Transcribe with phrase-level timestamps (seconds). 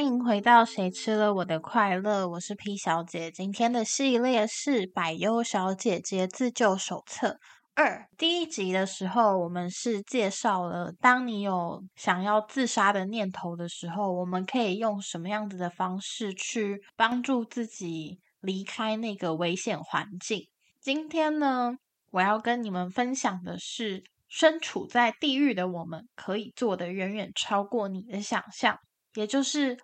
[0.00, 3.30] 欢迎回到《谁吃了我的快乐》，我是 P 小姐。
[3.30, 7.38] 今天的系列是《百优小姐姐自救手册
[7.74, 8.08] 二》。
[8.16, 20.48] 第一集的时候，我们是介绍了，当你有想要自杀的念头的时候，我们可以用什么样子的方式去帮助自己离开那个危险环境。
[20.80, 21.76] 今天呢，
[22.10, 28.78] 我要跟你们分享的是，身处在地狱的我们可以做的远远超过你的想象。
[29.14, 29.76] 也就是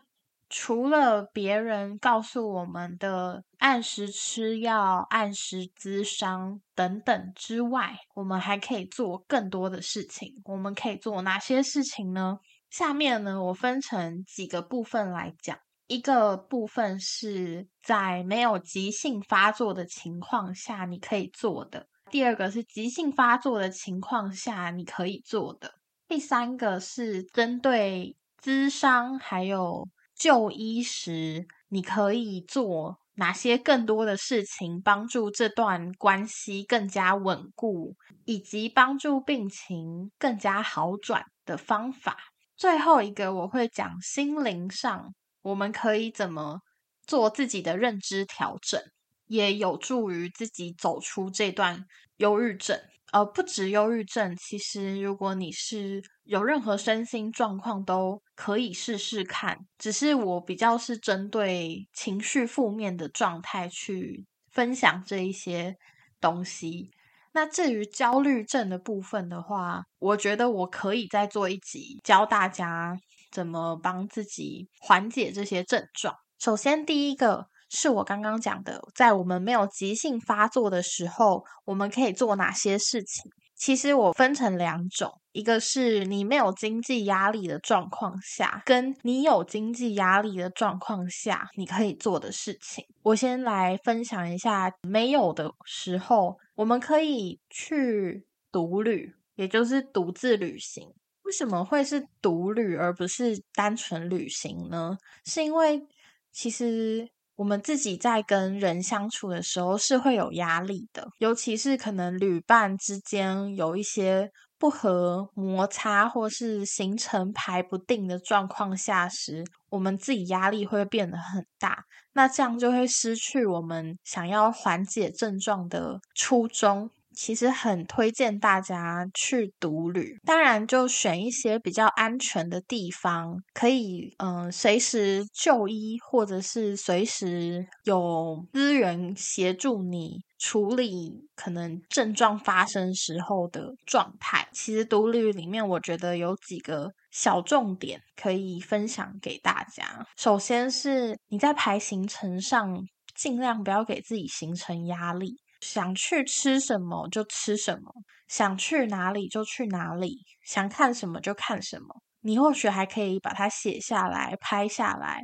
[0.48, 10.32] 除了别人告诉我们的按时吃药、按时咨商等等之外，我们还可以做更多的事情。
[10.44, 12.38] 我们可以做哪些事情呢？
[12.70, 15.58] 下面呢，我分成几个部分来讲。
[15.88, 25.68] 一个部分是在没有急性发作的情况下你可以做的；第二个是急性发作的情况下你可以做的；
[26.06, 28.16] 第三个是针对。
[28.42, 42.16] 咨商还有就医时，你可以做哪些更多的事情，帮助这段关系更加稳固，以及帮助病情更加好转的方法。
[42.56, 46.60] 最后一个，我会讲心灵上，我们可以怎么
[47.06, 48.80] 做自己的认知调整，
[49.26, 51.84] 也有助于自己走出这段
[52.16, 52.80] 忧郁症。
[53.16, 59.56] 呃，不止忧郁症，其实如果你是有任何身心状况，都可以试试看。
[59.78, 65.76] 只是我比较是针对情绪负面的状态去分享这一些
[66.20, 66.90] 东西。
[67.32, 72.98] 那至于焦虑症的部分的话，我觉得我可以再做一集，教大家
[73.32, 76.14] 怎么帮自己缓解这些症状。
[76.38, 77.46] 首先，第一个。
[77.68, 83.30] 是我刚刚讲的，在我们没有急性发作的时候，我们可以做哪些事情？
[83.56, 92.84] 其实我分成两种，一个是你没有经济压力的状况下，跟你有经济压力的状况下，你可以做的事情。
[93.02, 100.92] 我先来分享一下，没有的时候，我们可以去独旅，也就是独自旅行。
[101.22, 104.98] 为什么会是独旅而不是单纯旅行呢？
[105.24, 105.82] 是因为
[106.30, 107.08] 其实。
[107.36, 121.84] 我们自己在跟人相处的时候是会有压力的，尤其是可能旅伴之间有一些不和、摩擦，或是行程排不定的状况下时，我们自己压力会变得很大。
[122.14, 126.90] 那这样就会失去我们想要缓解症状的初衷。
[127.16, 144.46] 其实很推荐大家去独旅，当然就选一些比较安全的地方，可以嗯随时就医，或者是随时有资源协助你处理可能症状发生时候的状态。
[144.52, 150.06] 其实独旅里面，我觉得有几个小重点可以分享给大家。
[150.16, 152.78] 首先是你在排行程上，
[153.14, 155.36] 尽量不要给自己形成压力。
[155.66, 157.92] 想去吃什么就吃什么，
[158.28, 161.88] 想去哪里就去哪里，想看什么就看什么。
[162.20, 165.22] 你或许还可以把它写下来、拍下来，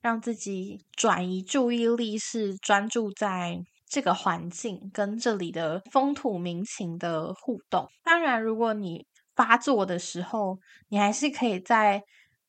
[0.00, 3.58] 让自己转移注意力，是专注在
[3.88, 7.88] 这个环境跟这里的风土民情的互动。
[8.04, 10.58] 当然，如果你发作的时候，
[10.88, 12.02] 你还是可以在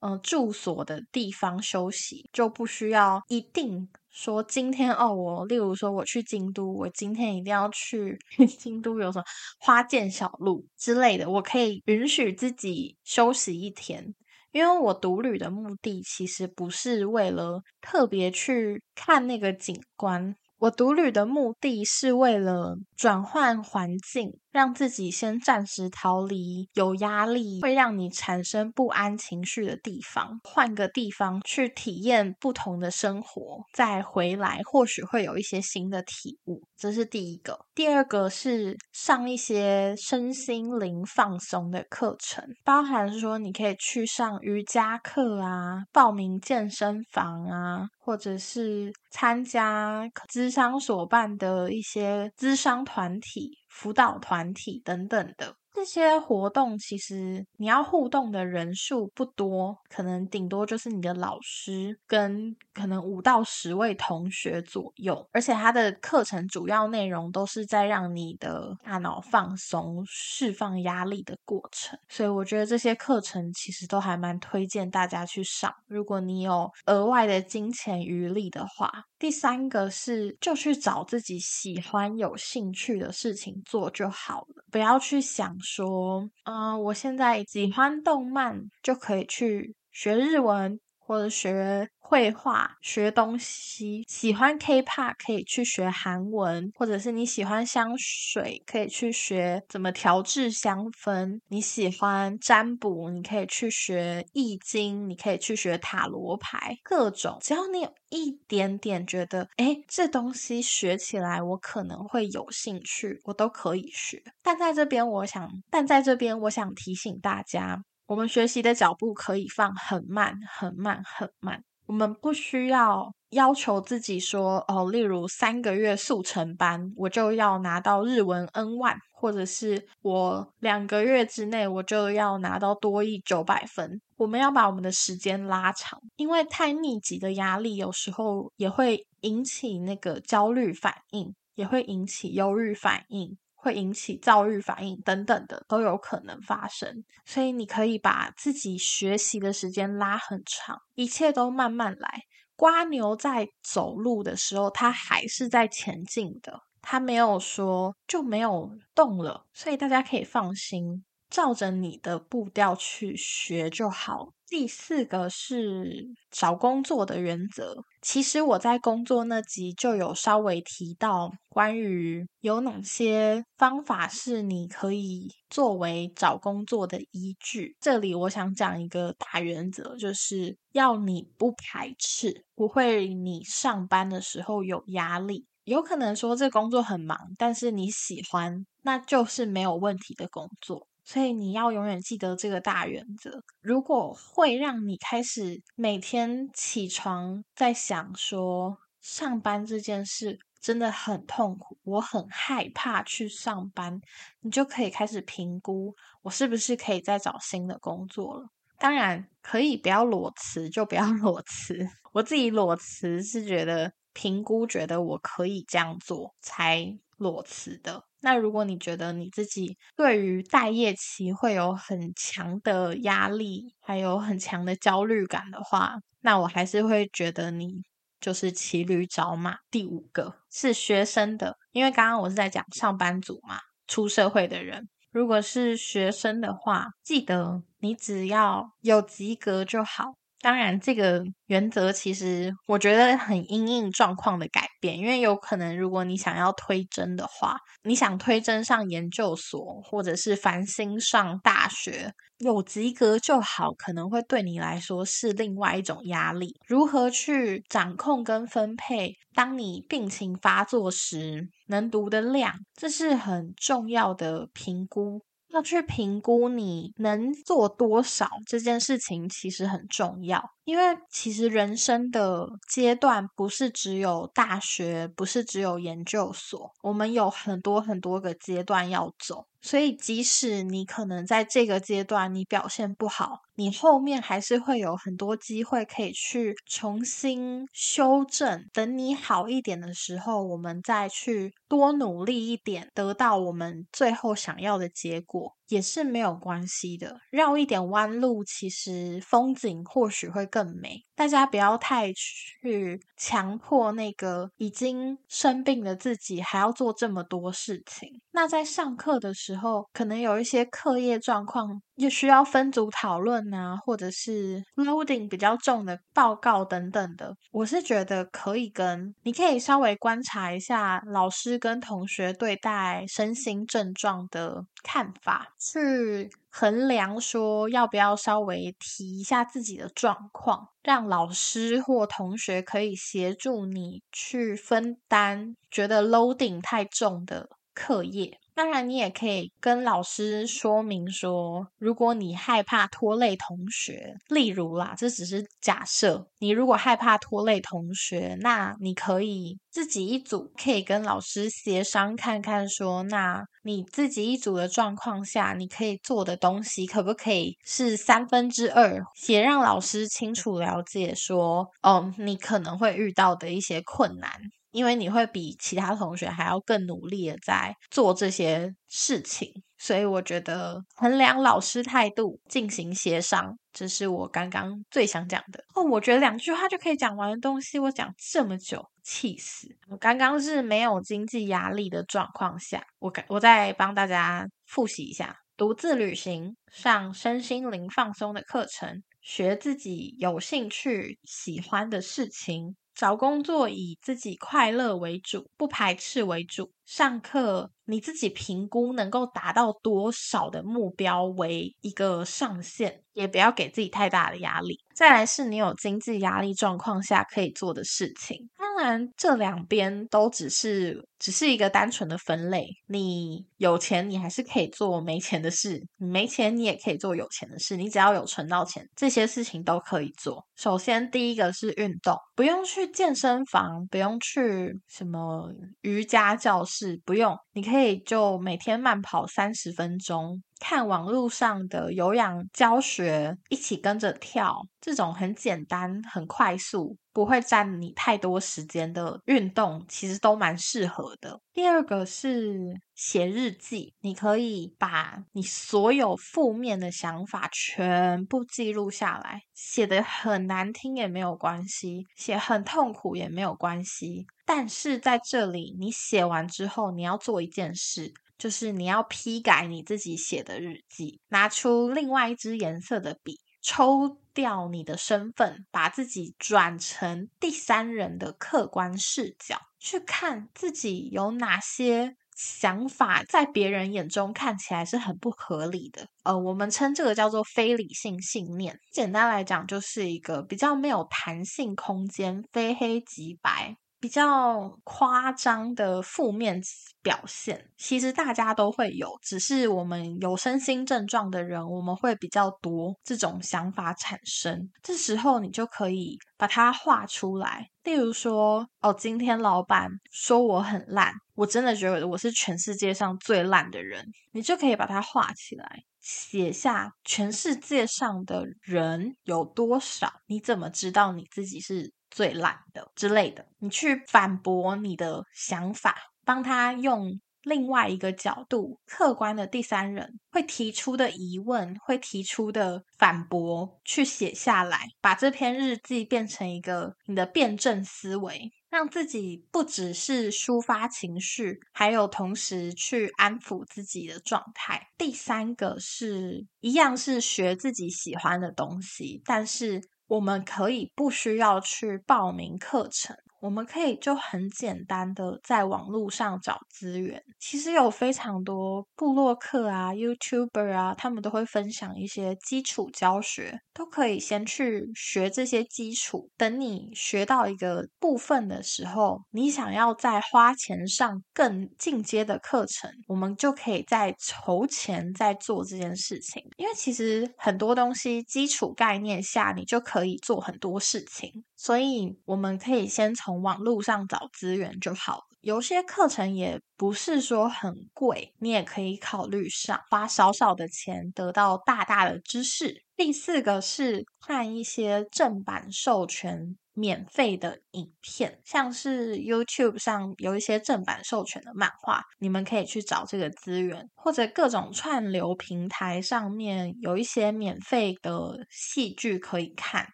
[0.00, 3.88] 嗯住所的地方休息，就不需要一定。
[4.12, 8.16] 说今天哦，我例如说我去京都，我今天一定要去
[8.58, 9.24] 京都，有什么
[9.58, 14.14] 花见小路之类的，我可以允许自己休息一天，
[14.52, 24.41] 因为我独旅的目的其实不是为了特别去看那个景观，我独旅的目的是为了转换环境。
[24.52, 36.60] 让自己先暂时逃离有压力、会让你产生不安情绪的地方，换个地方去体验不同的生活，再回来或许会有一些新的体悟。
[36.76, 37.58] 这是第一个。
[37.74, 53.61] 第二个是上一些身心灵放松的课程，包含说你可以去上瑜伽课啊，报名健身房啊，或者是参加资商所办的一些资商团体。
[53.72, 55.56] 辅导团体等等的。
[55.74, 75.72] 这些活动其实你要互动的人数不多，可能顶多就是你的老师跟可能五到十位同学左右，而且他的课程主要内容都是在让你的大脑放松、释放压力的过程，所以我觉得这些课程其实都还蛮推荐大家去上。
[75.86, 78.92] 如果你有额外的金钱余力的话，
[79.22, 85.56] 第三个是就去找自己喜欢、有兴趣的事情做就好了，不要去想。
[85.60, 107.38] 说，嗯，我现在喜欢动漫，就可以去学日文，或者学绘画、学东西，喜欢 K-pop 可以去学韩文，或者是你喜欢香水，可以去学怎么调制香氛；你喜欢占卜，你可以去学易经，你可以去学塔罗牌，各种。
[107.40, 114.22] 只要你有一点点觉得，哎，这东西学起来我可能会有兴趣，我都可以学。
[114.42, 117.82] 但在这边，我想，但在这边，我想提醒大家。
[118.12, 121.64] 我们学习的脚步可以放很慢、很慢、很慢。
[121.86, 133.98] 我们不需要要求自己说哦，例如三个月速成班，我就要拿到日文 N 万或者是我两个月之内我就要拿到多益九百分。
[134.18, 143.38] 我们要把我们的时间拉长，因为太密集的压力有时候也会引起那个焦虑反应，也会引起忧郁反应。
[143.62, 152.22] 会引起躁郁反应等等的都有可能发生，所以你可以把自己学习的时间拉很长，一切都慢慢来。
[152.56, 161.04] 瓜牛在走路的时候，它还是在前进的，它没有说就没有动了，所以大家可以放心。
[161.30, 164.28] 照着你的步调去学就好。
[164.46, 167.74] 第四个是找工作的原则。
[168.02, 177.76] 其实我在工作那集就有稍微提到，关于有哪些方法是你可以作为找工作的依据。
[177.80, 185.46] 这里我想讲一个大原则，就是要你不排斥，不会你上班的时候有压力。
[185.62, 190.88] 有可能说这工作很忙，但是你喜欢，那就是没有问题的工作。
[191.04, 193.42] 所以你要永远记得这个大原则。
[193.60, 204.00] 如果会让你开始每天起床在想说上班这件事真的很痛苦，我很害怕去上班，
[204.40, 208.48] 你就可以开始评估我是不是可以再找新的工作了。
[208.78, 211.86] 当然可以不要裸辞就不要 裸辞。
[212.12, 218.02] 我自己裸辞是觉得评估觉得我可以这样做才裸辞的。
[218.20, 227.82] 那如果你觉得你自己对于待业期会有很强的压力，还有很强的焦虑感的话，那我还是会觉得你
[228.20, 229.56] 就是骑驴找马。
[229.70, 234.88] 第五个是学生的，因为刚刚我是在讲上班族嘛，出社会的人。
[235.10, 240.14] 如果是学生的话，记得你只要有及格就好。
[240.42, 256.56] 当然，这个原则其实我觉得很因应状况的改变，因为有可能如果你想要推甄的话，你想推甄上研究所，或者是繁星上大学，有及格就好，可能会对你来说是另外一种压力。
[256.66, 259.14] 如何去掌控跟分配？
[259.34, 265.22] 当你病情发作时，能读的量，这是很重要的评估。
[265.52, 270.42] 要去评估你能做多少这件事情，其实很重要。
[270.64, 279.46] 因为其实人生的阶段不是只有大学，不是只有研究所，我们有很多很多个阶段要走。
[279.64, 288.68] 所以，即使你可能在这个阶段你表现不好，你后面还是会有很多机会可以去重新修正。
[288.72, 295.54] 等你好一点的时候，我们再去多努力一点，得到我们最后想要的结果。
[295.72, 301.04] 也是没有关系的，绕一点弯路，其实风景或许会更美。
[301.22, 308.20] 大家不要太去强迫那个已经生病的自己，还要做这么多事情。
[308.32, 317.32] 那在上课的时候，可能有一些课业状况，又需要分组讨论啊，或者是 loading 比较重的报告等等的。
[317.52, 325.54] 我是觉得可以跟你可以稍微观察一下老师跟同学对待身心症状的看法。
[325.60, 338.41] 去衡量说要不要稍微提一下自己的状况，让老师或同学可以协助你去分担觉得 loading 太重的课业。
[338.54, 346.26] 当然，你也可以跟老师说明说，如果你害怕拖累同学，例如啦，这只是假设。
[346.38, 364.30] 你如果害怕拖累同学，那你可以自己一组，可以跟老师协商看看，说那你自己一组的状况下，你可以做的东西可不可以是三分之二，也让老师清楚了解说，哦，你可能会遇到的一些困难。
[364.72, 375.82] 因为你会比其他同学还要更努力的在做这些事情，所以我觉得衡量老师态度进行协商，这是我刚刚最想讲的哦。
[375.84, 379.68] 我觉得两句话就可以讲完的东西，我讲这么久，气死！
[379.88, 392.74] 我刚刚是没有经济压力的状况下，我我再帮大家复习一下：独自旅行、上身心灵放松的课程、学自己有兴趣、喜欢的事情。
[392.94, 396.72] 找工作以自己快乐为主，不排斥为主。
[396.84, 404.78] 上课你自己评估能够达到多少的目标为一个上限，也不要给自己太大的压力。
[404.94, 408.48] 再来是你有经济压力状况下可以做的事情。
[408.58, 412.66] 当然，这两边都只是只是一个单纯的分类。
[412.86, 417.76] 你有钱，你还是可以做没钱的事；你没钱，你也可以做有钱的事。
[417.76, 420.44] 你只要有存到钱，这些事情都可以做。
[420.56, 426.71] 首先，第一个是运动，不用去健身房，不用去什么瑜伽教室。
[426.72, 441.40] 是不用，你可以就每天慢跑三十分钟，看网络上的有氧教学，一起跟着跳，这种很简单、很快速，不会占你太多时间的运动，其实都蛮适合的。
[441.52, 454.26] 第二个是写日记，你可以把你所有负面的想法全部记录下来，写的很难听也没有关系，写很痛苦也没有关系。
[454.44, 476.06] 但是在这里，你写完之后，你要做一件事，就是你要批改你自己写的日记，拿出另外一支颜色的笔，抽掉你的身份，把自己转成第三人的客观视角，去看自己有哪些想法，在别人眼中看起来是很不合理的。
[476.24, 478.78] 呃，我们称这个叫做非理性信念。
[478.90, 483.76] 简单来讲，就是一个比较没有弹性空间，非黑即白。
[484.02, 486.60] 比较夸张的负面
[487.04, 494.68] 表现，其实大家都会有，只是我们有身心症状的人，我们会比较多这种想法产生。
[494.82, 511.92] 这时候你就可以把它画出来，例如说，哦，今天老板说我很烂，我真的觉得我是全世界上最烂的人，你就可以把它画起来，写下全世界上的人有多少，你怎么知道你自己是？
[512.12, 534.88] 最懒的之类的，你去反驳你的想法，帮他用另外一个角度、客观的第三人会提出的疑问、会提出的反驳去写下来，把这篇日记变成一个你的辩证思维，让自己不只是抒发情绪，还有同时去安抚自己的状态。
[534.96, 539.80] 第三个是一样是学自己喜欢的东西，但是。
[540.12, 543.16] 我们可以不需要去报名课程。
[543.42, 556.30] 我们可以就很简单的在网络上找资源，其实有非常多部落客啊、YouTuber 啊，他们都会分享一些基础教学，都可以先去学这些基础。
[556.36, 566.40] 等你学到一个部分的时候，你想要再花钱上更进阶的课程，我们就可以再筹钱再做这件事情。
[566.58, 571.42] 因为其实很多东西基础概念下，你就可以做很多事情。
[571.62, 575.22] 所以我们可以先从网络上找资源就好了。
[575.42, 582.82] 有些课程也不是说很贵，你也可以考虑上，花少少的钱得到大大的知识。
[582.96, 599.86] 第四个是看一些正版授权免费的影片，像是 YouTube 上有一些正版授权的漫画，你们可以去找这个资源，或者各种串流平台上面有一些免费的戏剧可以看。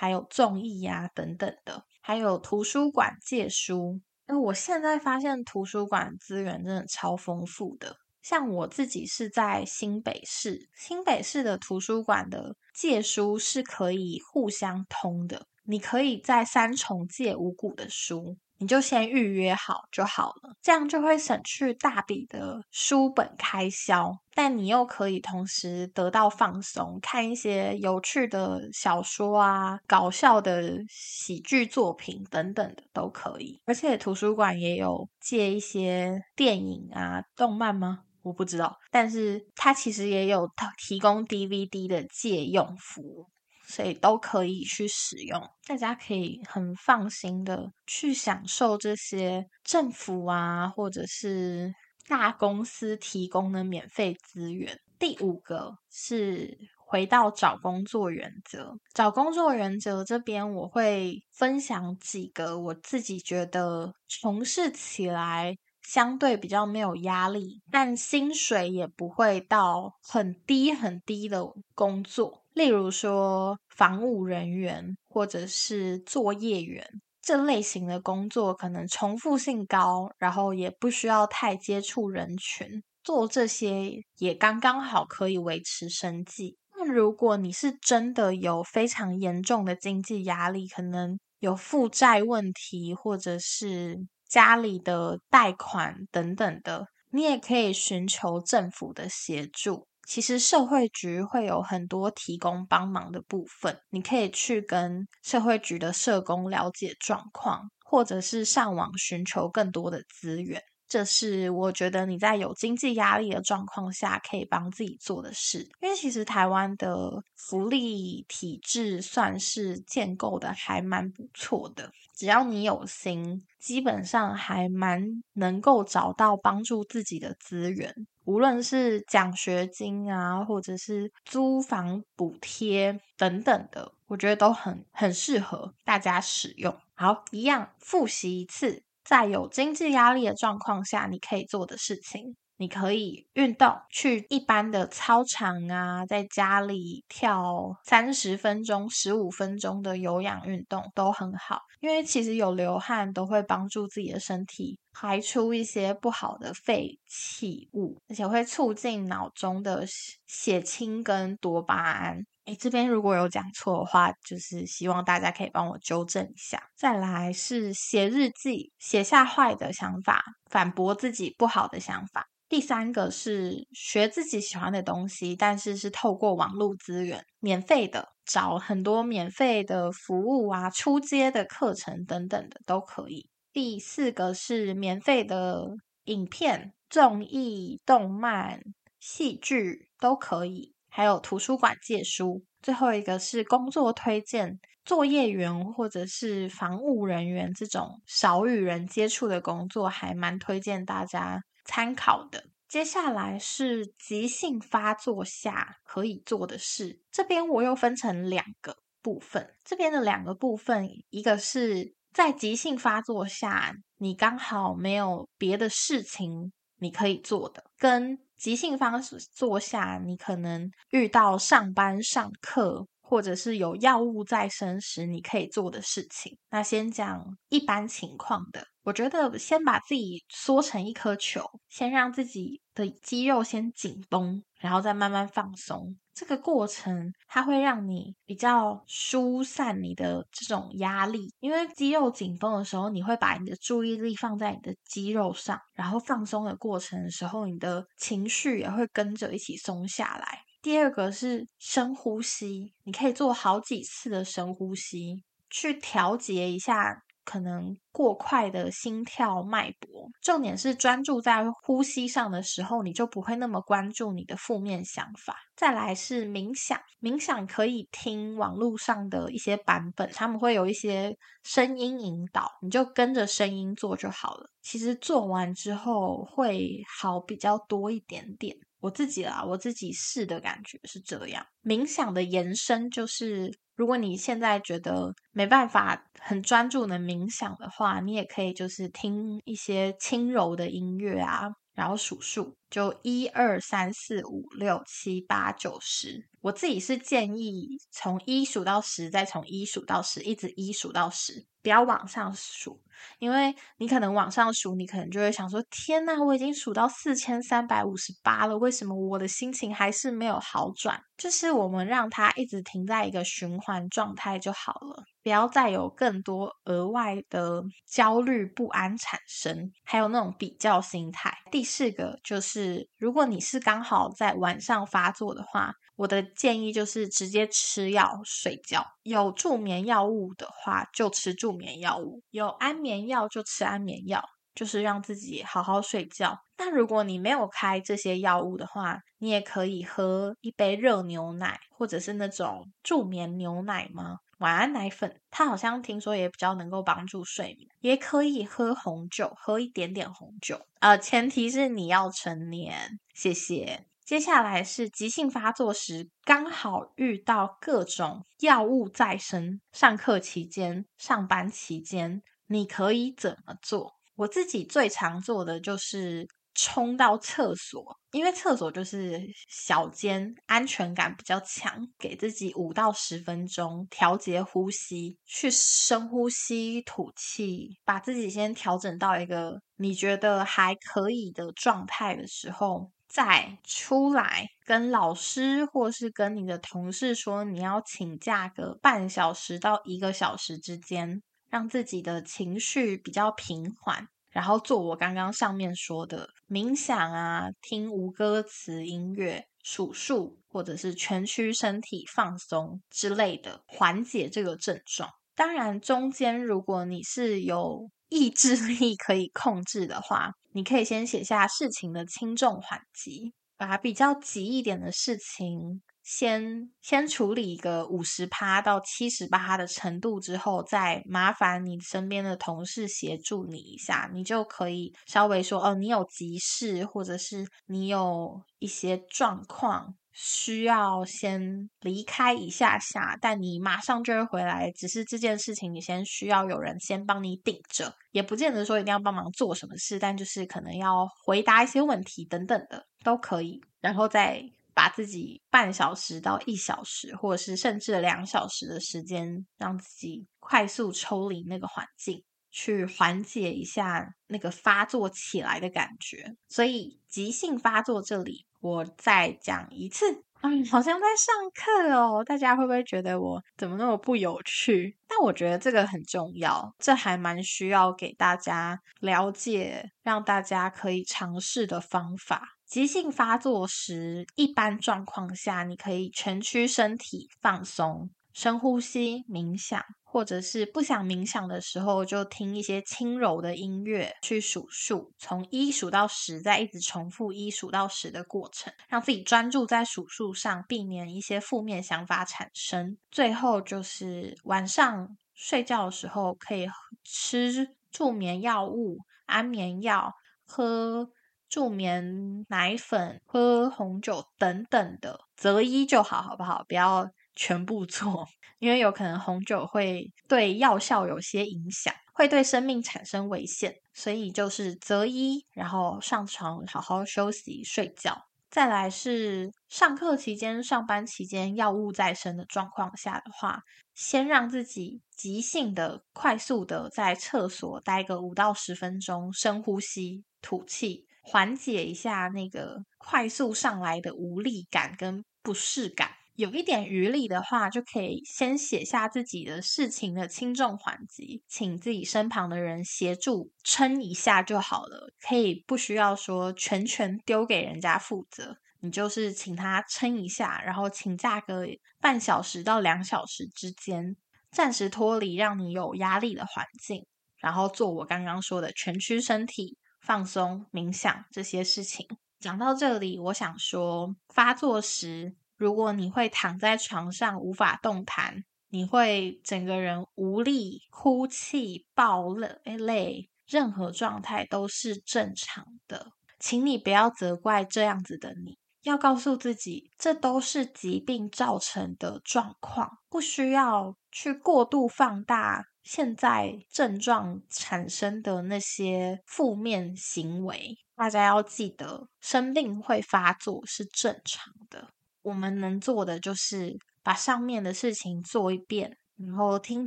[0.00, 4.00] 还有众议呀等等的，还有图书馆借书。
[4.28, 7.96] 那我现在发现图书馆资源真的超丰富的。
[8.22, 18.36] 像我自己是在新北市，新北市的图书馆的借书是可以互相通的，你可以在三重借五股的书。
[18.58, 33.60] 你就先预约好就好了，这样就会省去大笔的书本开销，但你又可以同时得到放松，看一些有趣的小说啊、搞笑的喜剧作品等等的都可以。
[33.64, 38.00] 而且图书馆也有借一些电影啊、动漫吗？
[38.22, 40.46] 我不知道，但是它其实也有
[40.76, 43.26] 提供 DVD 的借用服务。
[43.68, 51.72] 所以都可以去使用，大家可以很放心的去享受这些政府啊，或者是
[52.08, 54.74] 大公司提供的免费资源。
[54.98, 56.56] 第五个是
[56.86, 65.54] 回到找工作原则，找工作原则这边我会分享几个我自己觉得从事起来
[65.88, 71.42] 相对比较没有压力，但薪水也不会到很低很低的
[71.74, 72.44] 工作。
[72.52, 76.86] 例如说，防务人员或者是作业员
[77.22, 86.58] 这类型的工作，可能重复性高，然后也不需要太接触人群，做这些也刚刚好可以维持生计。
[86.76, 99.88] 那如果你是真的有非常严重的经济压力，可能有负债问题，或者是家里的贷款等等的，你也可以寻求政府的协助。
[100.06, 110.62] 其实社会局会有很多提供帮忙的部分，你可以去跟社会局的社工了解状况，或者是上网寻求更多的资源。
[110.88, 136.74] 这是我觉得你在有经济压力的状况下可以帮自己做的事，因为其实台湾的福利体制算是建构的还蛮不错的，只要你有心，基本上还蛮能够找到帮助自己的资源，无论是奖学金啊，或者是租房补贴等等的，我觉得都很很适合大家使用。
[136.94, 138.82] 好，一样复习一次。
[139.08, 159.86] 在有经济压力的状况下，你可以做的事情，你可以运动，去一般的操场啊，在家里跳三十分钟、十五分钟的有氧运动都很好，因为其实有流汗都会帮助自己的身体排出一些不好的废弃物，而且会促进脑中的
[160.26, 162.26] 血清跟多巴胺。
[162.48, 166.58] 哎，这边如果有讲错的话，就是希望大家可以帮我纠正一下。
[166.74, 172.26] 再来是写日记，写下坏的想法，反驳自己不好的想法。
[172.48, 183.28] 第三个是学自己喜欢的东西，但是是透过网络资源，免费的，找很多免费的服务啊，出街的课程等等的都可以。
[183.52, 185.66] 第四个是免费的
[186.04, 188.58] 影片、综艺、动漫、
[188.98, 190.72] 戏剧都可以。
[190.88, 202.44] 还有图书馆借书，最后一个是工作推荐，作业员或者是防务人员这种少与人接触的工作，还蛮推荐大家参考的。
[202.68, 209.54] 接下来是急性发作下可以做的事，这边我又分成两个部分。
[209.64, 218.18] 这边的两个部分，一个是在急性发作下，你刚好没有别的事情你可以做的，跟。
[218.38, 226.38] 即兴方式坐下，你可能遇到上班、上课，或者是有药物在身时，你可以做的事情。
[226.50, 235.96] 那先讲一般情况的，我觉得先把自己缩成一颗球，先让自己的肌肉先紧绷，然后再慢慢放松。
[236.12, 250.40] 这个过程它会让你比较疏散你的这种压力，因为肌肉紧绷的时候，你会把你的注意力放在你的肌肉上，然后放松的过程的时候，你的情绪也会跟着一起松下来。
[250.60, 257.04] 第二个是深呼吸，你可以做好几次的深呼吸，去调节一下。
[257.28, 265.36] 可能过快的心跳、脉搏，重点是专注在呼吸上的时候，你就不会那么关注你的负面想法。
[265.54, 274.48] 再来是冥想，冥想可以听网络上的一些版本，他们会有一些声音引导，你就跟着声音做就好了。
[274.62, 278.56] 其实做完之后会好比较多一点点。
[278.80, 281.44] 我自己啦，我自己试的感觉是这样。
[281.62, 283.56] 冥想的延伸就是。
[283.78, 296.26] 如果你现在觉得没办法很专注的冥想的话，你也可以就是听一些轻柔的音乐啊，然后数数，就一二三四五六七八九十。
[296.40, 301.46] 我自己是建议从一数到十，再从一数到十，一直一数到十。
[301.60, 302.80] 不要往上数，
[303.18, 321.36] 因为你可能往上数，你可能就会想说：“天呐，我已经数到四千三百五十八了，为什么我的心情还是没有好转？”就是我们让它一直停在一个循环状态就好了，不要再有更多额外的焦虑不安产生，还有那种比较心态。
[321.50, 325.74] 第四个就是，如果你是刚好在晚上发作的话。
[325.98, 328.86] 我的建议就是直接吃药睡觉。
[329.02, 334.22] 有助眠药物的话，就吃助眠药物；有安眠药就吃安眠药，
[334.54, 336.38] 就是让自己好好睡觉。
[336.56, 344.18] 那如果你没有开这些药物的话，你也可以喝一杯热牛奶，或者是那种助眠牛奶吗？
[344.38, 347.68] 晚安奶粉，它好像听说也比较能够帮助睡眠。
[347.80, 350.60] 也可以喝红酒，喝一点点红酒。
[350.78, 353.00] 呃，前提是你要成年。
[353.12, 353.87] 谢谢。
[354.08, 363.92] 接下来是急性发作时，刚好遇到各种药物在身，上课期间、上班期间，你可以怎么做？
[364.16, 382.90] 我自己最常做的就是冲到厕所，因为厕所就是小间，安全感比较强，给自己五到十分钟调节呼吸，去深呼吸、吐气，把自己先调整到一个你觉得还可以的状态的时候。
[383.08, 405.10] 再出来跟老师或是跟你的同事说，你要请假个半小时到一个小时之间，让自己的情绪比较平缓，然后做我刚刚上面说的冥想啊，听无歌词音乐、数数，或者是全区身体放松之类的，缓解这个症状。
[405.38, 429.94] 当然，中间如果你是有意志力可以控制的话，你可以先写下事情的轻重缓急，把比较急一点的事情先先处理一个五十趴到七十八的程度之后，再麻烦你身边的同事协助你一下，你就可以稍微说哦，你有急事，或者是你有一些状况。
[430.20, 434.68] 需要先离开一下下，但你马上就会回来。
[434.72, 443.60] 只是这件事情，你先需要有人先帮你顶着，也不见得说一定要帮忙做什么事，但就是可能要回答一些问题等等的都可以。
[443.80, 444.42] 然后再
[444.78, 456.36] 把自己半小时到一小时，或者是甚至两小时的时间，让自己快速抽离那个环境，去缓解一下那个发作起来的感觉。
[456.48, 458.46] 所以急性发作这里。
[458.60, 462.24] 我再讲一次，嗯，好像在上课哦。
[462.24, 464.96] 大家会不会觉得我怎么那么不有趣？
[465.08, 472.57] 但我觉得这个很重要，这还蛮需要给大家了解，让大家可以尝试的方法。
[472.68, 479.82] 急性发作时，一般状况下，你可以全区身体放松，深呼吸，冥想。
[480.10, 492.96] 或者是不想冥想的时候，就听一些轻柔的音乐去数数，从一数到十，再一直重复一数到十的过程，让自己专注在数数上，避免一些负面想法产生。
[493.10, 496.66] 最后就是晚上睡觉的时候，可以
[497.04, 500.10] 吃助眠药物、安眠药、
[500.46, 501.10] 喝
[501.48, 506.64] 助眠奶粉、喝红酒等等的，择一就好，好不好？
[506.68, 507.08] 不要。
[507.40, 508.26] 全部做，
[508.58, 518.24] 因为有可能红酒会对药效有些影响，会对生命产生危险，所以就是择一，然后上床好好休息睡觉。
[518.50, 523.60] 再来是上课期间、上班期间药物在身的状况下的话，
[523.94, 536.12] 先让自己急性的、快速的在厕所待个五到十分钟，深呼吸、吐气，缓解一下那个快速上来的无力感跟不适感。
[536.36, 545.12] 有一点余力的话，就可以先写下自己的事情的轻重缓急，请自己身旁的人协助撑一下就好了。
[545.20, 551.66] 可以不需要说全权丢给人家负责，你就是请他撑一下，然后请假个
[552.00, 554.16] 半小时到两小时之间，
[554.50, 557.04] 暂时脱离让你有压力的环境，
[557.36, 559.76] 然后做我刚刚说的全区身体
[560.08, 562.08] 放松、冥想这些事情。
[562.40, 565.36] 讲到这里，我想说发作时。
[565.58, 576.12] 如果你会躺在床上无法动弹，你会整个人无力、哭泣、爆泪，任何状态都是正常的。
[576.38, 590.76] 请你不要责怪这样子的你，要告诉自己，这都是疾病造成的状况，不需要去过度放大现在症状产生的那些负面行为。
[590.94, 594.90] 大家要记得，生病会发作是正常的。
[595.22, 599.86] 我们能做的就是把上面的事情做一遍，然后听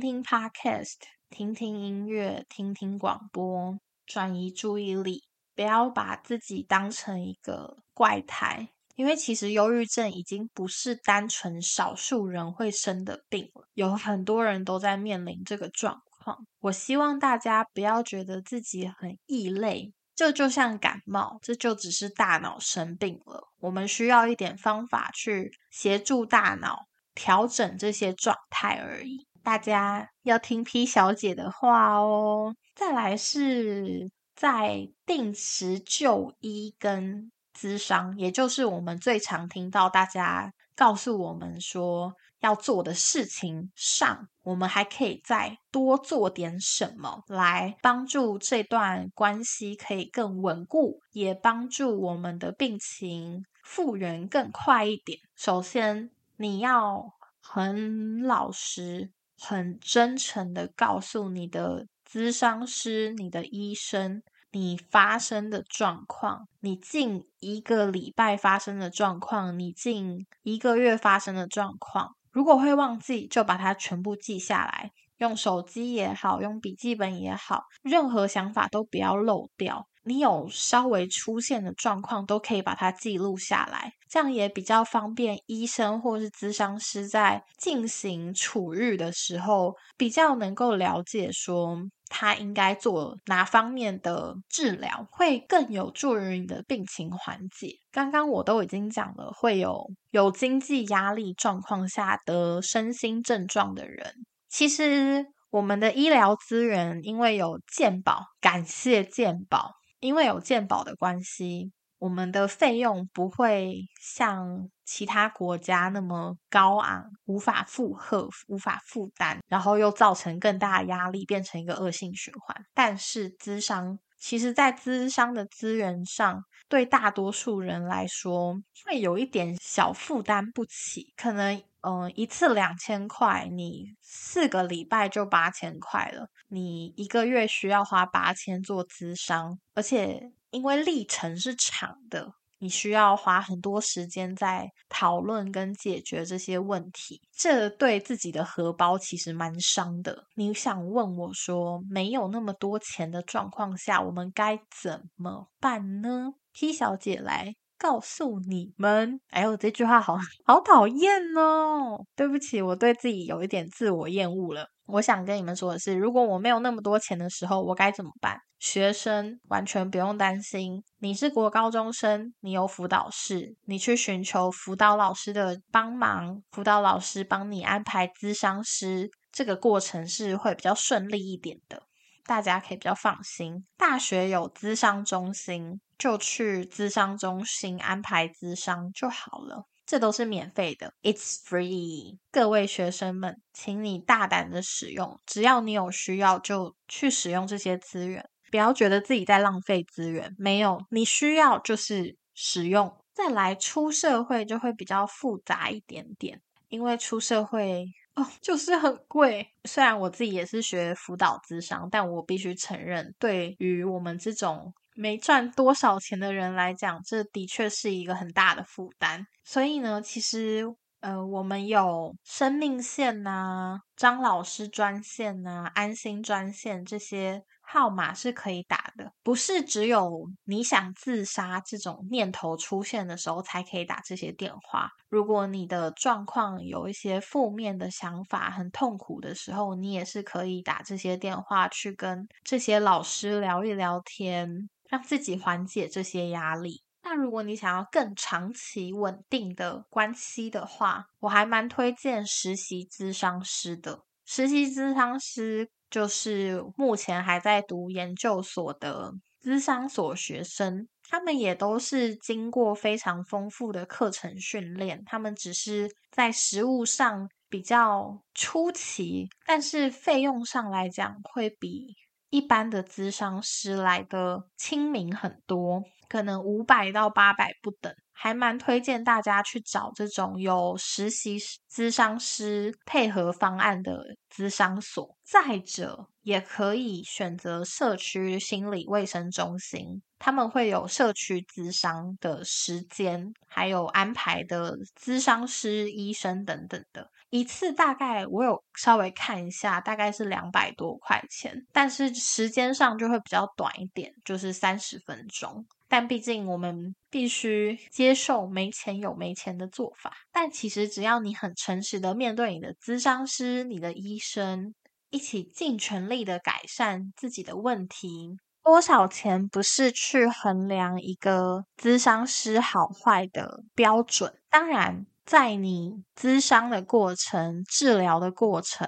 [0.00, 0.96] 听 podcast，
[1.30, 5.22] 听听音乐，听听广播，转移注意力，
[5.54, 8.70] 不要把自己当成一个怪胎。
[8.94, 16.46] 因为其实忧郁症已经不是单纯少数人会生的病了，有很多人都在面临这个状况。
[16.60, 19.92] 我希望大家不要觉得自己很异类。
[20.14, 23.48] 这就像感冒，这就只是大脑生病了。
[23.58, 29.26] 我们需要一点方法去协助大脑调整这些状态而已。
[29.42, 32.54] 大家要听 P 小姐的话哦。
[32.74, 42.14] 再来是在定时就医跟咨商，也就是我们最常听到大家告诉我们说。
[42.42, 55.20] 要做的事情上，我们还可以再多做点什么，来帮助这段关系可以更稳固，也帮助我们的病情复原更快一点。
[55.36, 64.20] 首先，你要很老实、很真诚的告诉你的咨商师、你的医生，
[64.52, 72.14] 你发生的状况，你近一个礼拜发生的状况，你近一个月发生的状况。
[72.30, 79.86] 如果会忘记，就把它全部记下来，用手机也好，用笔记本也好，任何想法都不要漏掉。
[80.04, 91.78] 你有稍微出现的状况，都可以把它记录下来，这样也比较方便医生或是咨商师在进行处遇的时候，比较能够了解说
[92.12, 97.76] 他应该做哪方面的治疗，会更有助于你的病情缓解。
[97.90, 104.14] 刚刚我都已经讲了，会有有经济压力状况下的身心症状的人，
[104.48, 105.26] 其实。
[105.52, 122.54] 我们的医疗资源，因为有健保，感谢健保，因为有健保的关系，我们的费用不会像其他国家那么高昂，无法负荷、无法负担，然后又造成更大的压力，变成一个恶性循环。
[122.74, 131.62] 但是，资商其实在资商的资源上，对大多数人来说，会有一点小负担不起，可能。
[131.84, 136.28] 嗯，一次两千块，你四个礼拜就八千块了。
[136.46, 150.24] 你一个月需要花八千做资商，而且因为历程是长的，你需要花很多时间在讨论跟解决这些问题，这对自己的荷包其实蛮伤的。
[150.36, 157.56] 你想问我说，没有那么多钱的状况下，我们该怎么办呢？T 小姐来。
[157.78, 162.06] 告诉你们，哎呦，这句话好好讨厌哦！
[162.14, 164.68] 对不起，我对自己有一点自我厌恶了。
[164.86, 168.38] 我想跟你们说的是，如果我没有那么多钱的时候，我该怎么办？
[168.58, 181.82] 学生完全不用担心，你是国高中生，你有辅导室，你去寻求辅导老师的帮忙，辅导老师帮你安排咨商师，这个过程是会比较顺利一点的。
[182.24, 183.66] 大家可以比较放心。
[183.76, 192.16] 大学有咨商中心，就去咨商中心安排咨商就好了，这都是免费的，It's free。
[192.30, 200.34] 各位学生们，请你大胆的使用，只要你有需要，就去使用这些资源，不要觉得自己在浪费资源。
[200.38, 202.90] 没有，你需要就是使用。
[203.12, 207.84] 再来出社会就会比较复杂一点点，因为出社会。
[208.14, 209.46] 哦，就是很贵。
[209.64, 219.26] 虽然我自己也是学辅导智商，但我必须承认，对于我们这种没赚多少钱的人来讲，这的确是一个很大的负担。
[219.42, 220.64] 所以呢，其实
[221.00, 227.42] 呃，我们有生命线呐、张老师专线呐、安心专线这些。
[227.64, 234.90] 号码是可以打的，不是只有你想自杀这种念头出现的时候才可以打这些电话。
[235.08, 246.84] 如果你的状况有一些负面的想法、很痛苦的时候，你也是可以打这些电话去跟这些老师聊一聊天，让自己缓解这些压力。
[247.02, 254.02] 那如果你想要更长期稳定的关系的话，我还蛮推荐实习咨商师的。
[254.24, 255.70] 实习咨商师。
[255.92, 271.94] 就是目前还在读研究所的咨商所学生，他们也都是经过非常丰富的课程训练，他们只是在实务上比较出奇，但是费用上来讲会比
[272.32, 277.94] 一般的咨商师来的亲民很多，可能五百到八百不等。
[278.14, 285.16] 还蛮推荐大家去找这种有实习咨商师配合方案的咨商所。
[285.24, 297.10] 再者，也可以选择社区心理卫生中心，他们会有社区咨商的时间，还有安排的咨商师、医生等等的。
[297.32, 305.64] 一次大概我有稍微看一下，大概是两百多块钱，但是时间上就会比较短一点，就是三十分钟。
[305.88, 310.12] 但毕竟我们必须接受没钱有没钱的做法。
[310.30, 314.74] 但其实只要你很诚实的面对你的咨商师、你的医生，
[315.08, 324.34] 一起尽全力的改善自己的问题，多少钱不是去衡量一个咨商师好坏的标准。
[324.50, 328.86] 当然，在你咨商的过程、治疗的过程。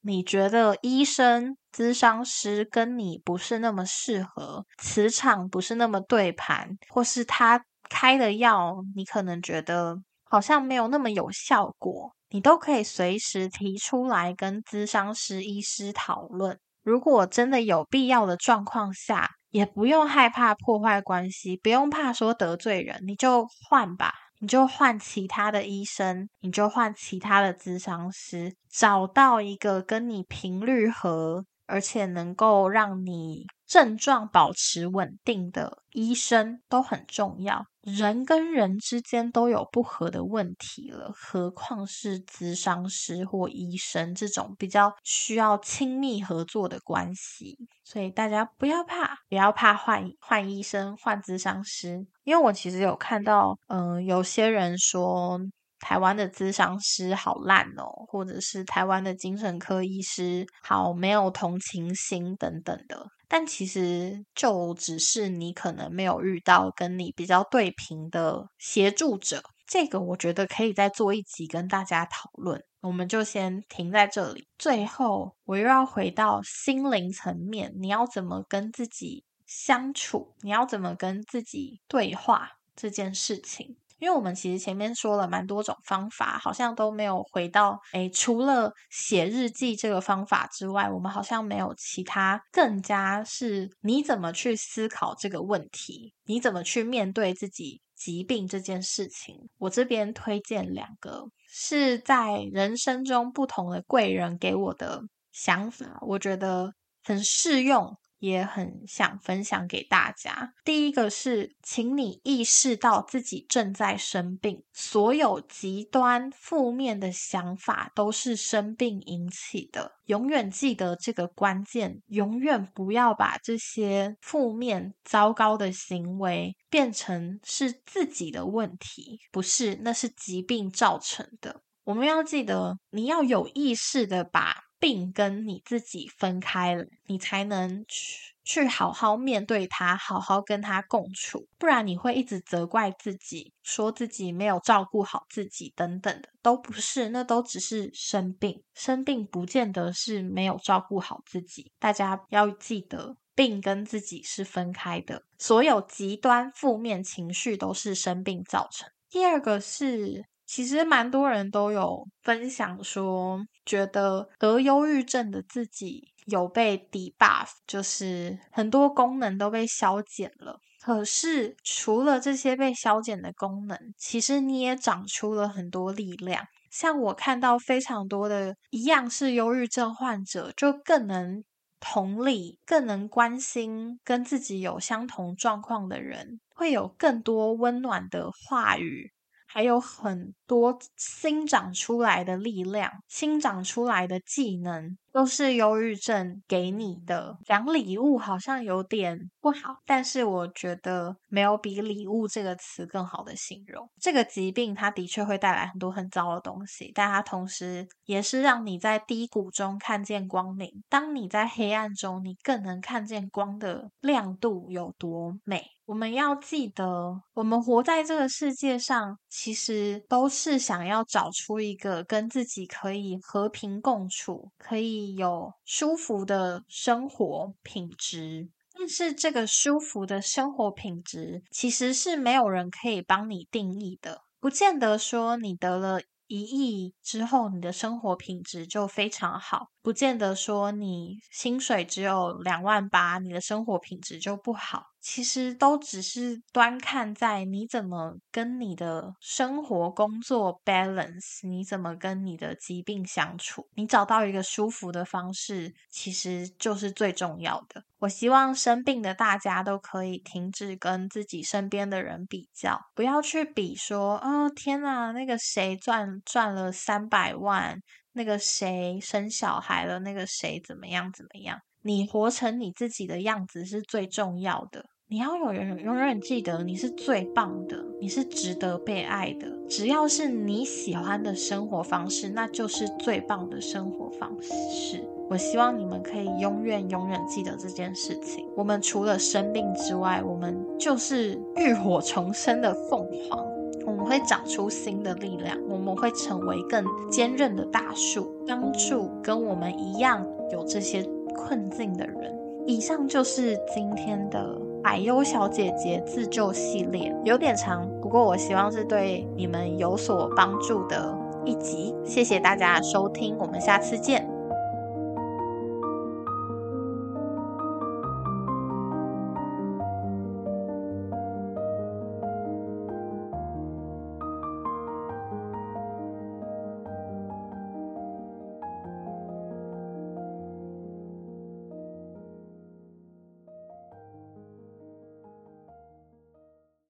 [0.00, 16.58] 你觉得医生、咨商师跟你不是那么适合，磁场不是那么对盘，或是他开的药，你可能觉得好像没有那么有效果，你都可以随时提出来跟咨商师、医师讨论。
[16.82, 24.12] 如果真的有必要的状况下，也不用害怕破坏关系，不用怕说得罪人，你就换吧。
[24.44, 37.64] 你就换其他的医生，你就换其他的咨商师，找到一个跟你频率合，而且能够让你症状保持稳定的医生都很重要。
[37.82, 47.58] 人跟人之间都有不合的问题了，何况是咨商师或医生这种比较需要亲密合作的关系。
[47.84, 55.38] 所以大家不要怕，不要怕换换医生、换咨商师，因为我其实有看到，嗯，有些人说。
[55.80, 63.06] 台湾的咨商师好烂哦，或者是台湾的精神科医师好没有同情心等等的。
[63.28, 72.62] 但其实就只是你可能没有遇到跟你比较对平的协助者，这个我觉得可以再做一集跟大家讨论。
[72.80, 74.46] 我们就先停在这里。
[74.58, 80.34] 最后，我又要回到心灵层面，你要怎么跟自己相处？
[80.42, 83.76] 你要怎么跟自己对话这件事情？
[83.98, 99.48] 因为我们其实前面说了蛮多种方法，好像都没有回到诶，除了写日记这个方法之外，我们好像没有其他更加是你怎么去思考这个问题，你怎么去面对自己疾病这件事情。
[99.58, 105.02] 我这边推荐两个是在人生中不同的贵人给我的
[105.32, 107.96] 想法，我觉得很适用。
[108.24, 110.54] 也很想分享给大家。
[110.64, 119.92] 第一个是，请你意识到自己正在生病，所有极端负面的想法都是生病引起的。
[120.06, 131.62] 永远记得这个关键，永远不要把这些负面、糟糕的行为变成是自己的问题，不是，那是疾病造成的。
[131.84, 134.64] 我们要记得，你要有意识的把。
[134.84, 141.48] 病跟你自己分开了，你才能去去好好面对他，好好跟他共处。
[141.58, 148.62] 不然你会一直责怪自己，说自己没有照顾好自己等等的，都不是，那都只是生病。
[148.74, 151.72] 生病不见得是没有照顾好自己。
[151.78, 155.22] 大家要记得，病跟自己是分开的。
[155.38, 158.86] 所有极端负面情绪都是生病造成。
[159.08, 160.26] 第二个是。
[160.46, 170.58] 其实蛮多人都有分享说，觉得得忧郁症的自己有被 debuff，就是很多功能都被消减了。
[170.82, 176.44] 可是除了这些被消减的功能，其实你也长出了很多力量。
[176.70, 181.42] 像我看到非常多的一样是忧郁症患者，就更能
[181.80, 189.13] 同理，更能关心跟自己有相同状况的人，会有更多温暖的话语。
[189.54, 194.96] 还有很多新长出来的力量，新长出来的技能。
[195.14, 204.74] 都是忧郁症给你的讲礼物，好像有点不好，但是我觉得没有比礼物这个词更好的形容这个疾病。
[204.74, 210.82] 它的确会带来很多很糟的东西，但它同时也是让你在低谷中看见光明。
[210.88, 215.64] 当你在黑暗中，你更能看见光的亮度有多美。
[215.86, 225.04] 我们要记得，我们活在这个世界上，其实都是想要找出一个跟自己可以和平共处，可以。
[225.14, 239.73] 有舒服的生活品质，但是这个舒服的生活品质其实是没有人可以帮你定义的，不见得说你得了一亿之后，你的生活品质就非常好。
[239.84, 244.82] 不见得说你薪水只有两万八，你的生活品质就不好。
[245.02, 257.82] 其实都只是端看在你怎么跟你的生活工作 balance，你怎么跟你的疾病相处，你找到一个舒服的方式，其实就是最重要的。
[257.98, 267.78] 我希望生病的大家都可以停止跟自己身边的人比较，不要去比说，哦天呐，那个谁赚赚了三百万。
[268.14, 269.98] 那个谁生小孩了？
[269.98, 271.12] 那个谁怎么样？
[271.12, 271.58] 怎么样？
[271.82, 274.86] 你活成你自己的样子是最重要的。
[275.06, 279.46] 你要有人永远记得你是最棒的，你是值得被爱的。
[279.68, 285.04] 只要是你喜欢的生活方式，那就是最棒的生活方式。
[285.28, 288.46] 我希望你们可以永远永远记得这件事情。
[288.56, 293.53] 我们除了生病之外，我们就是浴火重生的凤凰。
[293.86, 301.02] 我们会长出新的力量，我们会成为更坚韧的大树，帮助跟我们一样有这些
[301.34, 302.34] 困境的人。
[302.66, 311.94] 以上就是今天的百优小姐姐自救系列，有点长，不过我希望是对你们有所帮助的一集。
[312.04, 314.33] 谢谢大家收听，我们下次见。